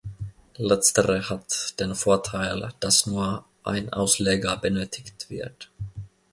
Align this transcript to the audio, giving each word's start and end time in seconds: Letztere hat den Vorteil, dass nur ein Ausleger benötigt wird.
Letztere 0.57 1.29
hat 1.29 1.79
den 1.79 1.93
Vorteil, 1.93 2.67
dass 2.79 3.05
nur 3.05 3.45
ein 3.63 3.93
Ausleger 3.93 4.57
benötigt 4.57 5.29
wird. 5.29 5.69